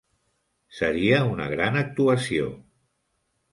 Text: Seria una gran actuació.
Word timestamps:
Seria 0.77 1.19
una 1.35 1.47
gran 1.53 1.79
actuació. 1.83 2.51